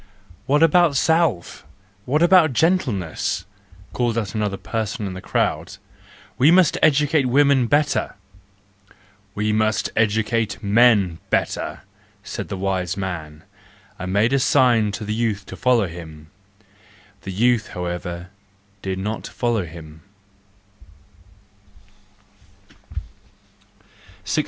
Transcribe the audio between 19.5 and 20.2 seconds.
him.